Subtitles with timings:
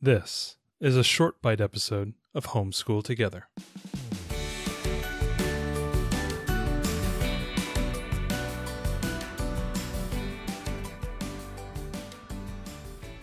[0.00, 3.48] This is a short bite episode of Homeschool Together.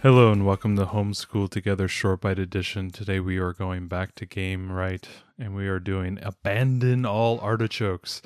[0.02, 2.92] Hello and welcome to Homeschool Together Short Bite Edition.
[2.92, 5.06] Today we are going back to Gamewright
[5.40, 8.22] and we are doing Abandon All Artichokes.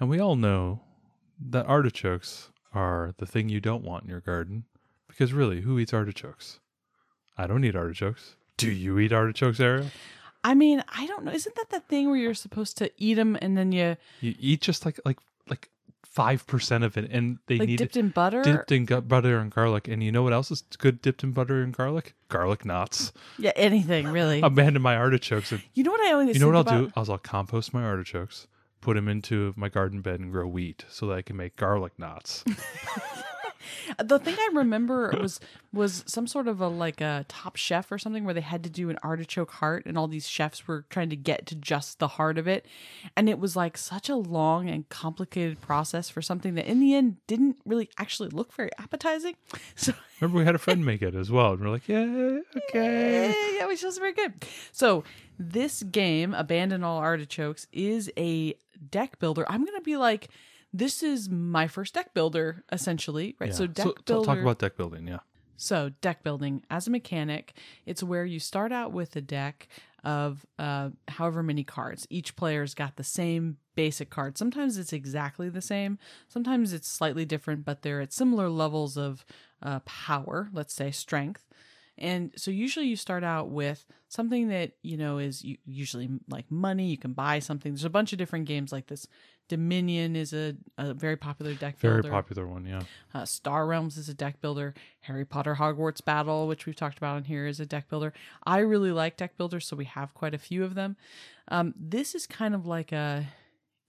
[0.00, 0.80] And we all know
[1.38, 4.64] that artichokes are the thing you don't want in your garden
[5.08, 6.58] because really, who eats artichokes?
[7.36, 8.36] I don't eat artichokes.
[8.56, 9.86] Do you eat artichokes, Ariel?
[10.44, 11.32] I mean, I don't know.
[11.32, 14.60] Isn't that the thing where you're supposed to eat them and then you You eat
[14.60, 15.18] just like like
[15.48, 15.68] like
[16.04, 18.42] five percent of it, and they like need dipped in butter?
[18.42, 19.88] dipped in butter and garlic.
[19.88, 22.14] And you know what else is good dipped in butter and garlic?
[22.28, 23.12] Garlic knots.
[23.38, 24.40] yeah, anything really.
[24.42, 25.52] Abandon my artichokes.
[25.52, 26.92] And you know what I always you know what I'll think do?
[26.96, 28.48] I'll, I'll compost my artichokes,
[28.80, 31.98] put them into my garden bed, and grow wheat so that I can make garlic
[31.98, 32.44] knots.
[34.02, 35.40] The thing I remember was
[35.72, 38.70] was some sort of a like a top chef or something where they had to
[38.70, 42.08] do an artichoke heart and all these chefs were trying to get to just the
[42.08, 42.66] heart of it.
[43.16, 46.94] And it was like such a long and complicated process for something that in the
[46.94, 49.36] end didn't really actually look very appetizing.
[49.74, 52.38] So Remember, we had a friend make it as well, and we're like, yeah,
[52.68, 53.32] okay.
[53.32, 54.32] Yeah, yeah, which was very good.
[54.70, 55.02] So
[55.36, 58.54] this game, Abandon All Artichokes, is a
[58.90, 59.44] deck builder.
[59.48, 60.28] I'm gonna be like,
[60.72, 63.50] this is my first deck builder, essentially, right?
[63.50, 63.56] Yeah.
[63.56, 64.26] So deck t- builder.
[64.26, 65.06] talk about deck building.
[65.08, 65.18] Yeah.
[65.62, 67.56] So, deck building as a mechanic,
[67.86, 69.68] it's where you start out with a deck
[70.02, 72.04] of uh, however many cards.
[72.10, 74.36] Each player's got the same basic card.
[74.36, 79.24] Sometimes it's exactly the same, sometimes it's slightly different, but they're at similar levels of
[79.62, 81.46] uh, power, let's say strength.
[81.98, 86.86] And so, usually, you start out with something that you know is usually like money.
[86.86, 87.72] You can buy something.
[87.72, 89.06] There's a bunch of different games like this.
[89.48, 92.10] Dominion is a, a very popular deck Very builder.
[92.10, 92.64] popular one.
[92.64, 92.82] Yeah.
[93.12, 94.72] Uh, Star Realms is a deck builder.
[95.00, 98.14] Harry Potter Hogwarts Battle, which we've talked about on here, is a deck builder.
[98.46, 100.96] I really like deck builders, so we have quite a few of them.
[101.48, 103.26] Um, this is kind of like a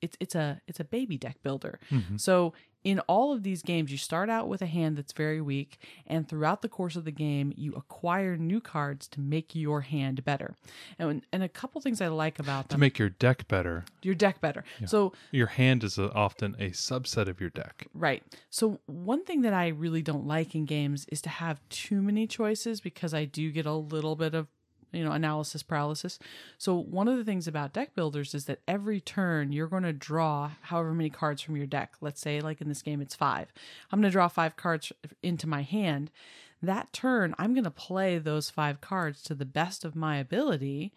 [0.03, 1.79] it's it's a it's a baby deck builder.
[1.89, 2.17] Mm-hmm.
[2.17, 2.53] So
[2.83, 6.27] in all of these games, you start out with a hand that's very weak, and
[6.27, 10.55] throughout the course of the game, you acquire new cards to make your hand better.
[10.99, 14.15] And and a couple things I like about them To make your deck better, your
[14.15, 14.65] deck better.
[14.85, 17.87] So your hand is a, often a subset of your deck.
[17.93, 18.21] Right.
[18.49, 22.27] So one thing that I really don't like in games is to have too many
[22.27, 24.47] choices because I do get a little bit of
[24.93, 26.19] you know analysis paralysis.
[26.57, 29.93] So one of the things about deck builders is that every turn you're going to
[29.93, 31.95] draw however many cards from your deck.
[31.99, 33.51] Let's say like in this game it's 5.
[33.91, 36.11] I'm going to draw 5 cards into my hand.
[36.61, 40.93] That turn I'm going to play those 5 cards to the best of my ability.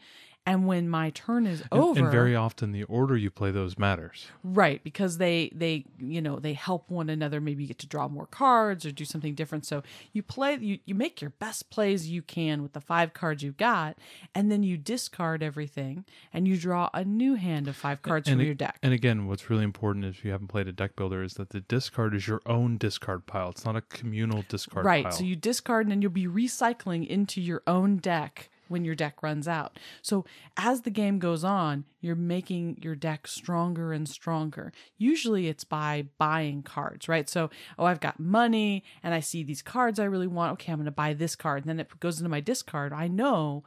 [0.46, 3.76] And when my turn is And- over, And very often the order you play those
[3.76, 4.28] matters.
[4.44, 7.40] Right, because they they you know they help one another.
[7.40, 9.66] Maybe you get to draw more cards or do something different.
[9.66, 13.42] So you play you you make your best plays you can with the five cards
[13.42, 13.98] you've got,
[14.34, 18.38] and then you discard everything and you draw a new hand of five cards from
[18.38, 18.78] and, your deck.
[18.82, 21.60] and again, what's really important if you haven't played a deck builder is that the
[21.60, 23.50] discard is your own discard pile.
[23.50, 24.92] It's not a communal discard pile.
[24.92, 25.12] right, pile.
[25.12, 29.22] so you discard and then you'll be recycling into your own deck when your deck
[29.22, 29.78] runs out.
[30.02, 30.24] So
[30.56, 34.72] as the game goes on, you're making your deck stronger and stronger.
[34.96, 37.28] Usually it's by buying cards, right?
[37.28, 40.52] So, oh, I've got money and I see these cards I really want.
[40.52, 41.62] Okay, I'm going to buy this card.
[41.62, 42.92] And then it goes into my discard.
[42.92, 43.64] I know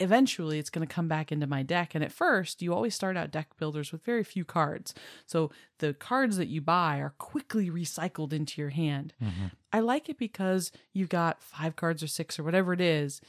[0.00, 1.94] eventually it's going to come back into my deck.
[1.94, 4.94] And at first, you always start out deck builders with very few cards.
[5.26, 9.14] So the cards that you buy are quickly recycled into your hand.
[9.22, 9.46] Mm-hmm.
[9.72, 13.20] I like it because you've got five cards or six or whatever it is,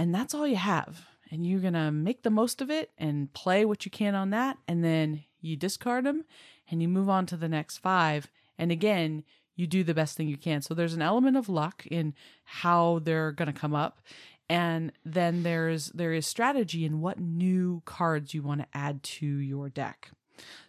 [0.00, 1.04] and that's all you have.
[1.30, 4.30] And you're going to make the most of it and play what you can on
[4.30, 4.56] that.
[4.66, 6.24] And then you discard them
[6.70, 8.30] and you move on to the next five.
[8.56, 9.24] And again,
[9.56, 10.62] you do the best thing you can.
[10.62, 14.00] So there's an element of luck in how they're going to come up.
[14.48, 19.26] And then there's there is strategy in what new cards you want to add to
[19.26, 20.12] your deck.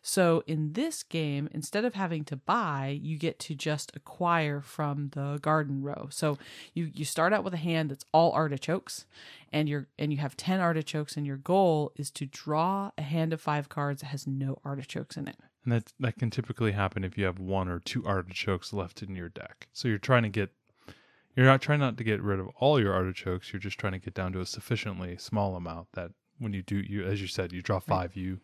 [0.02, 5.10] So in this game, instead of having to buy, you get to just acquire from
[5.14, 6.08] the garden row.
[6.10, 6.38] So
[6.74, 9.06] you you start out with a hand that's all artichokes,
[9.52, 13.34] and you're and you have ten artichokes, and your goal is to draw a hand
[13.34, 15.38] of five cards that has no artichokes in it.
[15.64, 19.16] and that that can typically happen if you have one or two artichokes left in
[19.16, 19.68] your deck.
[19.74, 20.50] So you're trying to get
[21.36, 23.54] you're not trying not to get rid of all your artichokes.
[23.54, 26.78] You're just trying to get down to a sufficiently small amount that when you do
[26.78, 28.40] you as you said you draw five you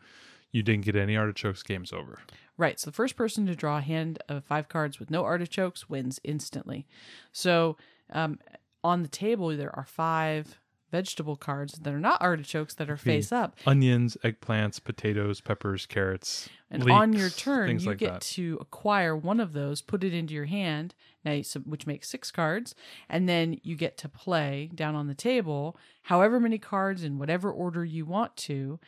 [0.57, 1.63] you didn't get any artichokes.
[1.63, 2.19] Game's over.
[2.57, 2.79] Right.
[2.79, 6.19] So the first person to draw a hand of five cards with no artichokes wins
[6.23, 6.87] instantly.
[7.31, 7.77] So
[8.11, 8.39] um,
[8.83, 10.59] on the table, there are five
[10.91, 13.57] vegetable cards that are not artichokes that are face up.
[13.65, 16.49] Onions, eggplants, potatoes, peppers, carrots.
[16.71, 18.21] And on your turn, you like get that.
[18.21, 20.95] to acquire one of those, put it into your hand,
[21.25, 22.73] now which makes six cards,
[23.09, 27.51] and then you get to play down on the table however many cards in whatever
[27.51, 28.79] order you want to,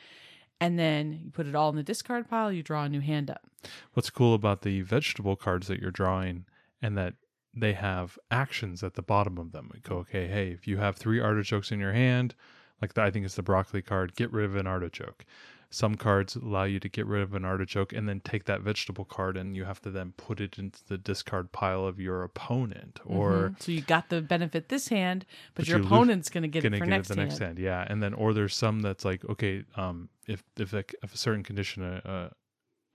[0.59, 2.51] and then you put it all in the discard pile.
[2.51, 3.49] You draw a new hand up.
[3.93, 6.45] What's cool about the vegetable cards that you're drawing
[6.81, 7.15] and that
[7.53, 9.69] they have actions at the bottom of them.
[9.73, 12.35] We go, okay, hey, if you have three artichokes in your hand,
[12.81, 15.25] like the, I think it's the broccoli card, get rid of an artichoke.
[15.71, 19.05] Some cards allow you to get rid of an artichoke and then take that vegetable
[19.05, 22.99] card and you have to then put it into the discard pile of your opponent
[23.05, 23.61] or Mhm.
[23.61, 26.77] so you got the benefit this hand, but, But your opponent's going to get gonna
[26.77, 27.29] it for get next it the hand.
[27.29, 27.59] next hand.
[27.59, 31.17] Yeah, and then or there's some that's like okay, um, if if a, if a
[31.17, 32.29] certain condition uh,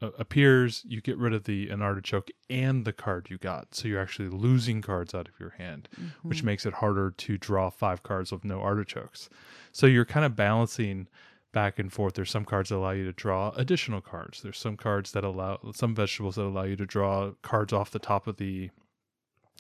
[0.03, 3.89] uh, appears, you get rid of the an artichoke and the card you got, so
[3.89, 5.89] you're actually losing cards out of your hand,
[6.27, 6.47] which Mm-hmm.
[6.47, 9.29] makes it harder to draw five cards with no artichokes.
[9.73, 11.09] So you're kind of balancing
[11.55, 12.15] back and forth.
[12.15, 14.43] There's some cards that allow you to draw additional cards.
[14.43, 17.99] There's some cards that allow some vegetables that allow you to draw cards off the
[17.99, 18.71] top of the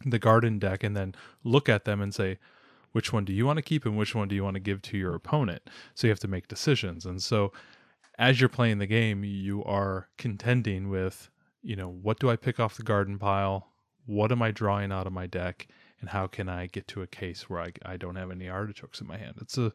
[0.04, 1.14] the garden deck and then
[1.44, 2.36] look at them and say
[2.92, 4.82] which one do you want to keep and which one do you want to give
[4.82, 5.62] to your opponent
[5.94, 7.52] so you have to make decisions and so
[8.18, 11.30] as you're playing the game you are contending with
[11.62, 13.68] you know what do i pick off the garden pile
[14.04, 15.68] what am i drawing out of my deck
[16.04, 19.00] and how can i get to a case where i, I don't have any artichokes
[19.00, 19.72] in my hand it's a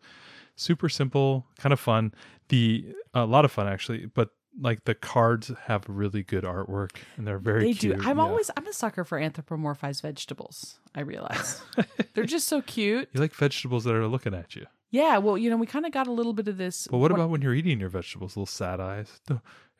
[0.55, 2.13] super simple kind of fun
[2.49, 4.29] the a lot of fun actually but
[4.61, 8.03] like the cards have really good artwork and they're very They cute do.
[8.09, 8.23] I'm yeah.
[8.23, 10.79] always I'm a sucker for anthropomorphized vegetables.
[10.95, 11.61] I realize
[12.13, 13.09] they're just so cute.
[13.13, 15.19] you like vegetables that are looking at you Yeah.
[15.19, 16.87] Well, you know, we kind of got a little bit of this.
[16.87, 18.35] But what one- about when you're eating your vegetables?
[18.35, 19.21] Little sad eyes.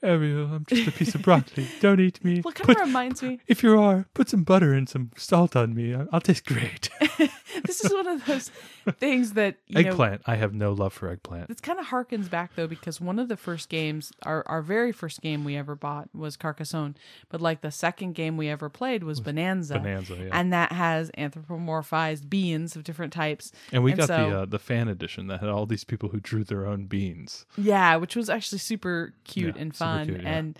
[0.02, 1.68] Ariel, I'm just a piece of broccoli.
[1.82, 2.42] Don't eat me.
[2.44, 3.40] Well, it kind Put- of reminds me.
[3.48, 5.94] if you are, put some butter and some salt on me.
[5.94, 6.90] I- I'll taste great.
[7.66, 8.52] This is one of those
[9.00, 9.90] things that you know.
[9.92, 10.22] eggplant.
[10.26, 11.50] I have no love for eggplant.
[11.50, 14.92] It kind of harkens back though because one of the first games, our our very
[14.92, 16.96] first game we ever bought was Carcassonne,
[17.30, 19.76] but like the second game we ever played was Bonanza.
[19.76, 20.30] Bonanza, yeah.
[20.32, 23.52] And that has anthropomorphized beans of different types.
[23.72, 26.10] And we and got so- the uh, the fan edition that had all these people
[26.10, 27.46] who drew their own beans.
[27.58, 30.06] Yeah, which was actually super cute Yeah, and fun.
[30.08, 30.30] cute, yeah.
[30.30, 30.60] And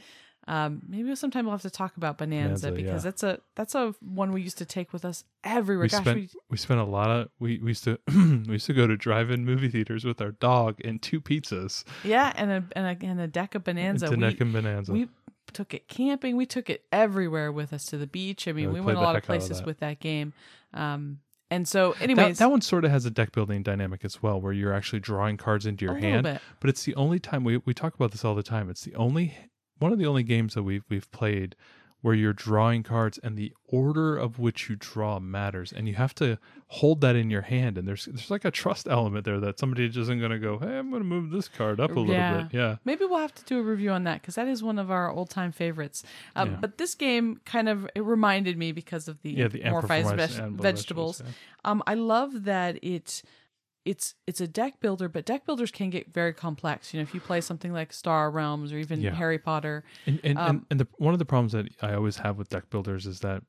[0.50, 3.12] um, maybe sometime we'll have to talk about Bonanza, Bonanza, because yeah.
[3.12, 5.84] that's a that's a one we used to take with us everywhere.
[5.84, 8.00] We Gosh, spent we, we spent a lot of we, we used to
[8.48, 11.84] we used to go to drive-in movie theaters with our dog and two pizzas.
[12.04, 14.06] yeah, and a and a, and a deck of Bonanza.
[14.08, 14.92] It's a We- neck and bonanza.
[14.92, 15.08] we
[15.54, 16.36] took it camping.
[16.36, 18.48] We took it everywhere with us to the beach.
[18.48, 19.66] I mean, Yeah, we we, went a lot of of places that.
[19.68, 20.34] with that game.
[20.74, 21.20] Um,
[21.52, 24.40] and so, that, anyways, that one sort of has a deck building dynamic as well,
[24.40, 26.24] where you're actually drawing cards into your a hand.
[26.24, 26.42] bit.
[26.60, 28.70] but it's the only time we we talk about this all the time.
[28.70, 29.36] It's the only
[29.80, 31.56] one of the only games that we've we've played
[32.02, 36.16] where you're drawing cards and the order of which you draw matters, and you have
[36.16, 36.38] to
[36.68, 37.78] hold that in your hand.
[37.78, 40.58] And there's there's like a trust element there that somebody just isn't going to go,
[40.60, 42.44] hey, I'm going to move this card up a little Yeah.
[42.44, 42.54] bit.
[42.54, 44.90] Yeah, Maybe we'll have to do a review on that because that is one of
[44.90, 46.04] our old time favorites.
[46.38, 46.58] Um, Yeah.
[46.62, 49.50] But this game kind of it reminded me because of the yeah.
[49.50, 51.22] The anthropomorphized anthropomorphized veg- and vegetables.
[51.26, 51.32] yeah.
[51.66, 53.24] Um, I love that it
[53.90, 56.94] it's it's a deck builder, but deck builders can get very complex.
[56.94, 59.16] You know, if you play something like Star Realms or even Yeah.
[59.16, 62.18] Harry Potter, And and, Um, and, and the, one of the problems that I always
[62.18, 63.42] have with deck builders is that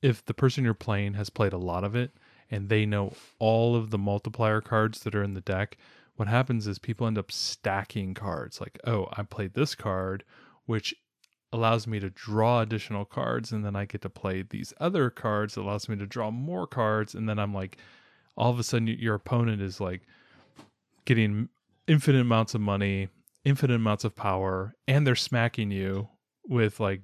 [0.00, 2.12] if the person you're playing has played a lot of it
[2.48, 5.76] and they know all of the multiplier cards that are in the deck,
[6.14, 8.60] what happens is people end up stacking cards.
[8.60, 10.22] Like, oh, I played this card,
[10.66, 10.94] which
[11.52, 15.54] allows me to draw additional cards, and then I get to play these other cards
[15.54, 17.78] that allows me to draw more cards, and then I'm like,
[18.38, 20.02] all of a sudden, your opponent is like
[21.04, 21.48] getting
[21.86, 23.08] infinite amounts of money,
[23.44, 26.08] infinite amounts of power, and they're smacking you
[26.46, 27.02] with like,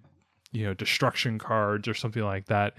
[0.52, 2.74] you know, destruction cards or something like that.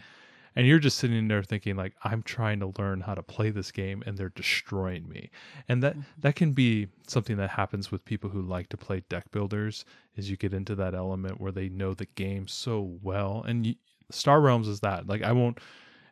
[0.56, 3.72] And you're just sitting there thinking like I'm trying to learn how to play this
[3.72, 5.30] game and they're destroying me.
[5.68, 6.22] And that mm-hmm.
[6.22, 9.84] that can be something that happens with people who like to play deck builders
[10.16, 13.76] is you get into that element where they know the game so well and you,
[14.12, 15.08] Star Realms is that.
[15.08, 15.60] Like I won't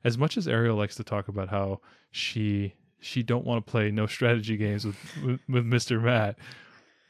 [0.03, 1.79] as much as Ariel likes to talk about how
[2.11, 6.01] she she don't want to play no strategy games with with, with Mr.
[6.01, 6.37] Matt.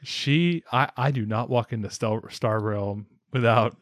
[0.02, 3.76] She I I do not walk into Star, Star Realm without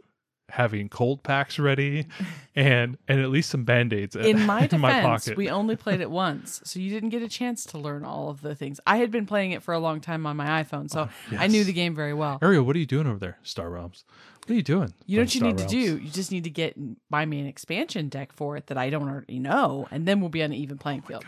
[0.53, 2.07] having cold packs ready
[2.55, 5.37] and and at least some band-aids in my defense, pocket.
[5.37, 8.43] we only played it once, so you didn't get a chance to learn all of
[8.43, 8.79] the things.
[8.87, 11.47] I had been playing it for a long time on my iPhone, so oh, I
[11.47, 12.39] knew the game very well.
[12.43, 13.39] Ariel, what are you doing over there?
[13.43, 14.05] Star Realms.
[14.43, 14.93] What are you doing?
[15.07, 15.99] You know what you Star need to do?
[15.99, 16.75] You just need to get
[17.09, 20.31] buy me an expansion deck for it that I don't already know, and then we'll
[20.31, 21.25] be on an even playing field.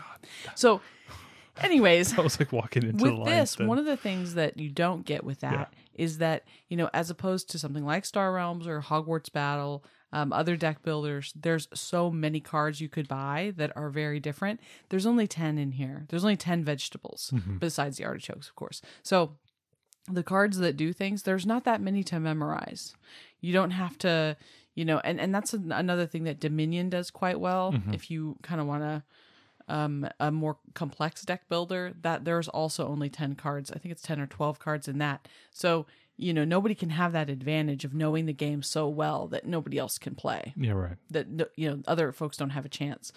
[0.55, 0.81] So,
[1.61, 3.67] anyways, I was like walking into with this, den.
[3.67, 7.09] one of the things that you don't get with that is that you know, as
[7.09, 11.33] opposed to something like Star Realms or Hogwarts Battle, um, other deck builders.
[11.35, 14.59] There's so many cards you could buy that are very different.
[14.89, 16.05] There's only 10 in here.
[16.09, 18.81] There's only 10 vegetables besides the artichokes, of course.
[19.03, 19.35] So
[20.11, 22.93] the cards that do things, there's not that many to memorize.
[23.41, 24.37] You don't have to,
[24.75, 27.73] you know, and, and that's an, another thing that Dominion does quite well.
[27.91, 29.03] If you kind of want to
[29.67, 33.71] um, a more complex deck builder, that there's also only 10 cards.
[33.71, 35.27] I think it's 10 or 12 cards in that.
[35.49, 39.45] So, you know, nobody can have that advantage of knowing the game so well that
[39.47, 40.95] nobody else can play Yeah, right.
[41.09, 43.11] that you know other folks don't have a chance.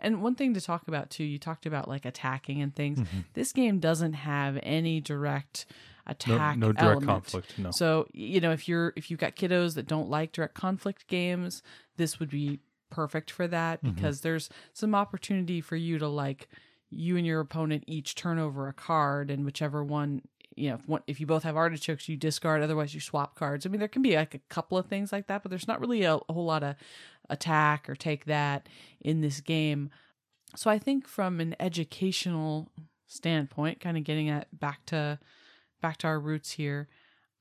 [0.00, 3.00] And one thing to talk about too, you talked about like attacking and things.
[3.34, 5.64] This game doesn't have any direct
[6.06, 7.06] attack no direct element.
[7.06, 7.58] conflict.
[7.58, 7.70] No.
[7.70, 11.62] So you know if you're if you've got kiddos that don't like direct conflict games,
[11.96, 13.94] this would be perfect for that mm-hmm.
[13.94, 16.48] because there's some opportunity for you to like
[16.90, 20.20] you and your opponent each turn over a card and whichever one
[20.54, 23.64] you know if, one, if you both have artichokes you discard otherwise you swap cards
[23.64, 25.80] i mean there can be like a couple of things like that but there's not
[25.80, 26.74] really a, a whole lot of
[27.30, 28.68] attack or take that
[29.00, 29.88] in this game
[30.54, 32.68] so i think from an educational
[33.06, 35.18] standpoint kind of getting at back to
[35.82, 36.88] back to our roots here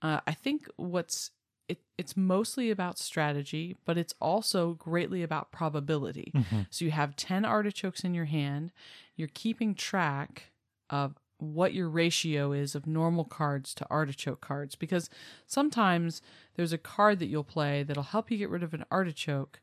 [0.02, 1.32] uh, i think what's
[1.70, 6.34] it, it's mostly about strategy but it's also greatly about probability.
[6.70, 8.72] So you have 10 artichokes in your hand.
[9.16, 10.52] You're keeping track
[10.90, 15.10] of what your ratio is of normal cards to artichoke cards because
[15.48, 16.22] sometimes
[16.56, 19.60] there's a card that you'll play that'll help you get rid of an artichoke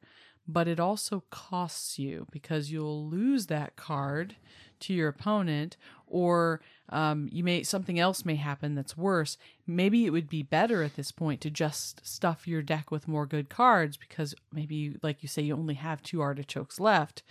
[0.48, 4.36] but it also costs you because you'll lose that card
[4.80, 5.76] to your opponent
[6.10, 9.36] or um, you may something else may happen that's worse.
[9.66, 13.26] Maybe it would be better at this point to just stuff your deck with more
[13.26, 17.22] good cards because maybe like you say you only have two artichokes left.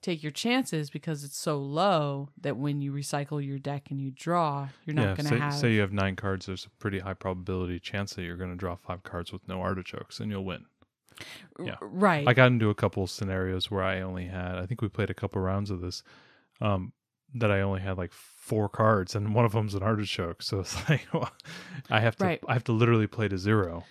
[0.00, 4.10] Take your chances because it's so low that when you recycle your deck and you
[4.10, 6.70] draw you're not yeah, going to say, have say you have nine cards, there's a
[6.80, 10.30] pretty high probability chance that you're going to draw five cards with no artichokes and
[10.30, 10.66] you'll win.
[11.62, 11.76] yeah.
[11.80, 12.26] right.
[12.26, 15.14] I got into a couple scenarios where I only had, I think we played a
[15.14, 16.02] couple rounds of this,
[16.62, 16.92] um,
[17.34, 20.42] that I only had like four cards and one of them's an artichoke.
[20.42, 21.06] So it's like,
[21.90, 22.40] I have to, Right.
[22.46, 23.84] I have to literally play to zero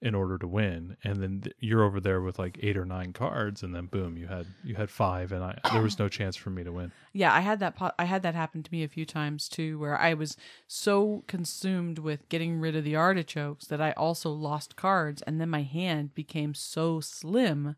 [0.00, 0.96] in order to win.
[1.04, 4.16] And then th- you're over there with like eight or nine cards and then boom,
[4.16, 6.92] you had, you had five and I, there was no chance for me to win.
[7.12, 7.76] Yeah, I had that.
[7.76, 10.36] Po- I had that happen to me a few times too, where I was
[10.66, 15.48] so consumed with getting rid of the artichokes that I also lost cards, and then
[15.50, 17.76] my hand became so slim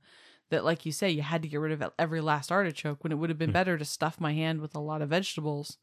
[0.50, 3.16] that, like you say, you had to get rid of every last artichoke when it
[3.16, 3.54] would have been hmm.
[3.54, 5.78] better to stuff my hand with a lot of vegetables,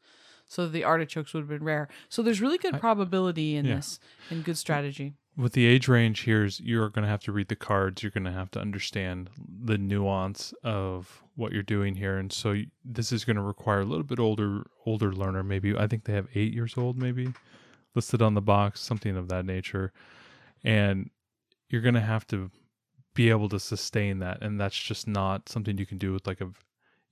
[0.47, 1.87] so that the artichokes would have been rare.
[2.09, 3.75] So there's really good probability in yeah.
[3.75, 3.99] this
[4.29, 5.13] and good strategy.
[5.37, 8.25] with the age range here's you're going to have to read the cards you're going
[8.25, 9.29] to have to understand
[9.63, 13.85] the nuance of what you're doing here and so this is going to require a
[13.85, 17.33] little bit older older learner maybe i think they have eight years old maybe
[17.95, 19.93] listed on the box something of that nature
[20.63, 21.09] and
[21.69, 22.51] you're going to have to
[23.13, 26.39] be able to sustain that and that's just not something you can do with like
[26.41, 26.49] a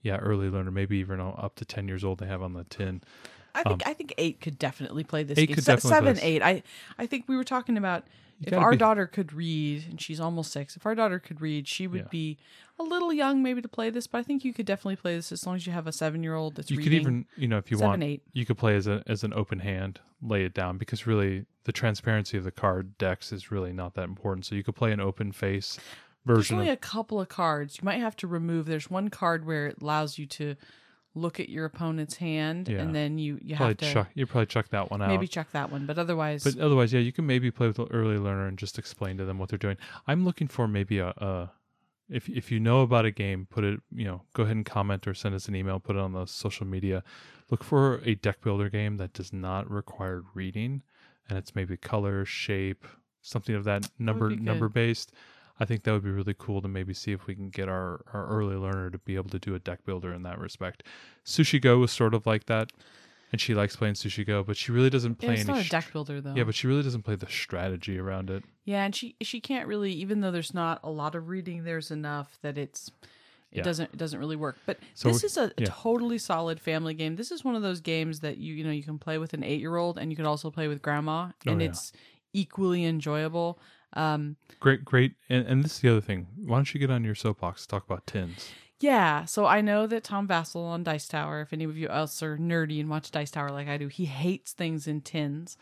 [0.01, 3.01] yeah early learner maybe even up to 10 years old they have on the tin
[3.55, 5.55] I think I think eight could definitely play this Um, Eight game.
[5.55, 6.41] could Se- definitely play seven, eight.
[6.43, 6.63] I
[6.99, 8.05] I think we were talking about
[8.41, 10.75] if our be- daughter could read, and she's almost six.
[10.75, 12.07] If our daughter could read, she would Yeah.
[12.09, 12.37] be
[12.79, 14.07] a little young maybe to play this.
[14.07, 16.23] But I think you could definitely play this as long as you have a seven
[16.23, 16.91] year old that's you reading.
[16.91, 18.23] could even you know if you Seven, want eight.
[18.33, 21.71] you could play as a as an open hand lay it down because really the
[21.71, 24.99] transparency of the card decks is really not that important so you could play an
[24.99, 25.77] open face
[26.25, 28.65] There's version only of a couple of cards you might have to remove.
[28.65, 30.55] There's one card where it allows you to
[31.15, 32.81] look at your opponent's hand, Yeah.
[32.81, 35.27] and then you you probably have to chuck you probably chuck that one out maybe
[35.27, 35.85] check that one.
[35.85, 38.77] But otherwise, but otherwise yeah you can maybe play with the early learner and just
[38.77, 41.51] explain to them what they're doing i'm looking for maybe a, a
[42.09, 45.07] if if you know about a game put it you know go ahead and comment
[45.07, 47.03] or send us an email put it on the social media
[47.49, 50.81] look for a deck builder game that does not require reading
[51.27, 52.85] and it's maybe color shape
[53.21, 54.43] something of that number be good.
[54.45, 55.11] number based
[55.59, 58.01] i think that would be really cool to maybe see if we can get our
[58.13, 60.83] our early learner to be able to do a deck builder in that respect
[61.25, 62.71] sushi go was sort of like that
[63.31, 65.69] and she likes playing sushi go but she really doesn't play it's any not a
[65.69, 66.33] deck builder though.
[66.35, 68.43] yeah, but she really doesn't play the strategy around it.
[68.65, 71.91] Yeah, and she she can't really even though there's not a lot of reading, there's
[71.91, 72.89] enough that it's
[73.51, 73.63] it Yeah.
[73.63, 74.57] doesn't it doesn't really work.
[74.65, 75.67] But So this is a yeah.
[75.69, 77.17] totally solid family game.
[77.17, 79.43] This is one of those games that you you know you can play with an
[79.43, 81.67] eight year old and you can also play with grandma, Oh, and yeah.
[81.69, 81.91] it's
[82.33, 83.59] equally enjoyable.
[83.93, 85.13] Um, Great, great.
[85.29, 86.27] And, and this is the other thing.
[86.45, 88.49] Why don't you get on your soapbox talk about tins?
[88.81, 92.21] yeah, so I know that Tom Vasel on Dice Tower, if any of you else
[92.23, 95.57] are nerdy and watch Dice Tower like I do, he hates things in tins.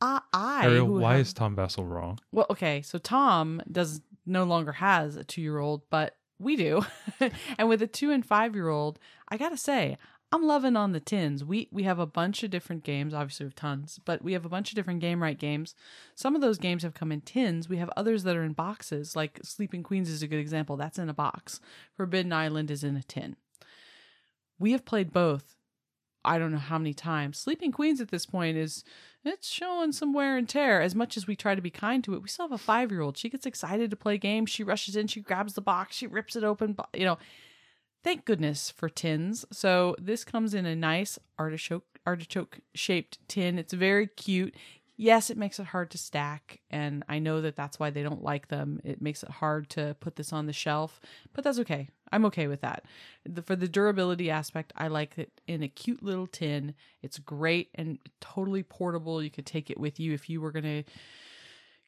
[0.00, 2.18] I, I Ariel, why have- is Tom Vasel wrong?
[2.32, 6.84] Well, okay, so Tom does no longer has a two year old, but we do.
[7.58, 9.96] and with a two and five year old, I gotta say,
[10.34, 11.44] I'm loving on the tins.
[11.44, 14.44] We we have a bunch of different games, obviously we have tons, but we have
[14.44, 15.76] a bunch of different Gamewright games.
[16.16, 17.68] Some of those games have come in tins.
[17.68, 20.76] We have others that are in boxes, like Sleeping Queens is a good example.
[20.76, 21.60] That's in a box.
[21.96, 23.36] Forbidden Island is in a tin.
[24.58, 25.54] We have played both.
[26.24, 27.38] I don't know how many times.
[27.38, 28.82] Sleeping Queens at this point is
[29.24, 30.80] it's showing some wear and tear.
[30.80, 32.90] As much as we try to be kind to it, we still have a five
[32.90, 33.16] year old.
[33.16, 34.50] She gets excited to play games.
[34.50, 36.76] She rushes in, she grabs the box, she rips it open.
[36.92, 37.18] You know,
[38.04, 39.44] thank goodness for tins.
[39.50, 43.58] So this comes in a nice artichoke artichoke shaped tin.
[43.58, 44.54] It's very cute.
[44.96, 48.22] Yes, it makes it hard to stack, and I know that that's why they don't
[48.22, 48.80] like them.
[48.84, 51.00] It makes it hard to put this on the shelf,
[51.32, 51.88] but that's okay.
[52.12, 52.84] I'm okay with that.
[53.26, 56.74] The, for the durability aspect, I like it in a cute little tin.
[57.02, 59.20] It's great and totally portable.
[59.20, 60.92] You could take it with you if you were going to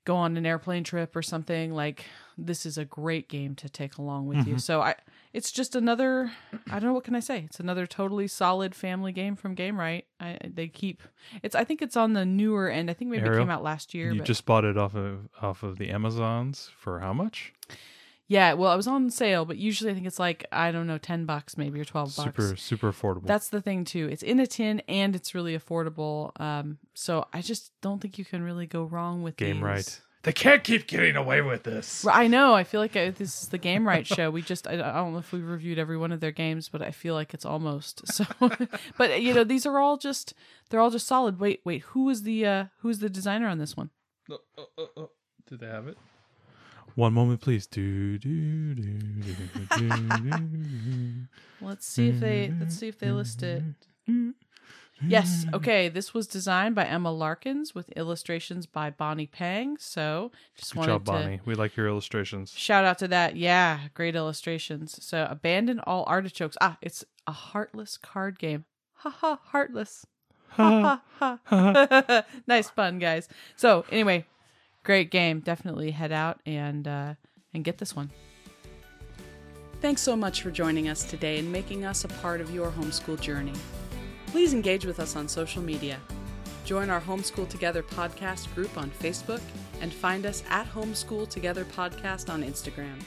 [0.07, 2.05] go on an airplane trip or something like
[2.39, 4.59] this is a great game to take along with you mm-hmm.
[4.59, 4.95] so i
[5.37, 6.33] it's just another
[6.71, 10.05] i don't know what can i say it's another totally solid family game from Gamewright
[10.19, 11.03] I, they keep
[11.43, 13.95] it's i think it's on the newer end i think maybe it came out last
[13.95, 17.53] year You but just bought it off of off of the Amazons for how much?
[18.29, 20.99] yeah well it was on sale but usually i think it's like i don't know
[20.99, 23.27] 10 bucks maybe or 12 bucks Super super affordable.
[23.27, 27.41] that's the thing too it's in a tin and it's really affordable um so i
[27.41, 29.63] just don't think you can really go wrong with game these.
[29.65, 30.01] right.
[30.27, 32.05] They can't keep getting away with this.
[32.05, 32.53] I know.
[32.53, 34.29] I feel like I, this is the Gamewright show.
[34.29, 36.83] We just, I, I don't know if we reviewed every one of their games, but
[36.83, 38.25] I feel like it's almost so.
[38.99, 40.35] but you know, these are all just,
[40.69, 41.39] they're all just solid.
[41.39, 43.91] Wait, wait, who was the, uh who's the designer on this one?
[44.29, 44.35] Uh,
[44.77, 45.07] uh,
[45.49, 45.97] Did they have it?
[46.97, 47.69] One moment, please.
[47.69, 49.35] Do, do, do, do,
[49.77, 51.13] do, do.
[51.61, 53.63] Let's see if they, let's see if they list it.
[55.05, 55.45] Yes.
[55.53, 55.89] Okay.
[55.89, 59.77] This was designed by Emma Larkins with illustrations by Bonnie Pang.
[59.79, 61.41] So just Good wanted job, to Bonnie.
[61.45, 62.53] We like your illustrations.
[62.57, 63.37] Shout out to that.
[63.37, 65.03] Yeah, great illustrations.
[65.05, 66.57] So, abandon all artichokes.
[66.61, 68.65] Ah, it's a heartless card game.
[68.95, 70.07] Ha ha, heartless.
[70.51, 72.25] Ha ha ha.
[72.47, 73.29] nice fun, guys.
[73.57, 74.25] So, anyway,
[74.85, 75.41] great game.
[75.41, 77.15] Definitely head out and uh,
[77.53, 78.11] and get this one.
[79.83, 83.21] Thanks so much for joining us today and making us a part of your homeschool
[83.21, 83.53] journey.
[84.37, 85.99] Please engage with us on social media.
[86.67, 89.41] Join our Homeschool Together podcast group on Facebook
[89.81, 93.01] and find us at Homeschool Together Podcast on Instagram.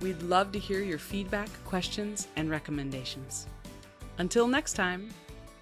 [0.00, 3.46] We'd love to hear your feedback, questions, and recommendations.
[4.16, 5.10] Until next time.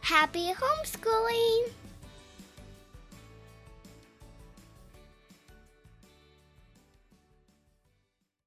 [0.02, 1.81] Happy homeschooling!